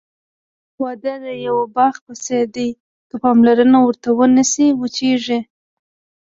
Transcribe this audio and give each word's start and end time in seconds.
واده 0.81 1.13
د 1.25 1.27
یوه 1.45 1.65
باغ 1.75 1.95
په 2.05 2.13
څېر 2.23 2.45
دی، 2.55 2.69
که 3.09 3.15
پاملرنه 3.23 3.77
ورته 3.83 4.09
ونشي، 4.17 4.67
وچېږي. 4.79 5.39